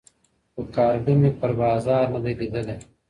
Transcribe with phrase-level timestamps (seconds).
[0.53, 2.75] خو کارګه مي پر بازار نه دی لیدلی.